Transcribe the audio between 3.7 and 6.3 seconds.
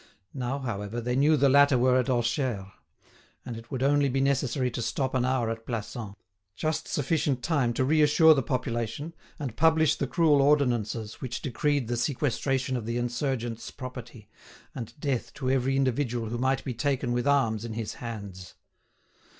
only be necessary to stop an hour at Plassans,